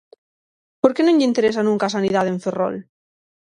¿Por 0.81 0.91
que 0.95 1.01
non 1.05 1.17
lle 1.17 1.29
interesa 1.31 1.61
nunca 1.67 1.85
a 1.87 1.93
sanidade 1.95 2.29
en 2.35 2.39
Ferrol? 2.45 2.75